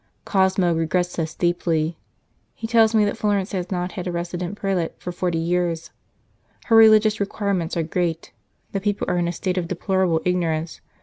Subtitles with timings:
[0.25, 1.95] Cosmo regrets this deeply;
[2.55, 5.91] he tells me that Florence has not had a resident prelate for forty years,
[6.65, 8.31] her religious requirements are great,
[8.71, 10.81] the people are in a state of deplorable ignorance.